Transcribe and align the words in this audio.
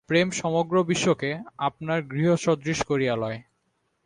প্রেম 0.09 0.27
সমগ্র 0.31 0.75
বিশ্বকে 0.83 1.31
আপনার 1.57 1.99
গৃহসদৃশ 2.03 2.79
করিয়া 2.83 3.15
লয়। 3.15 3.39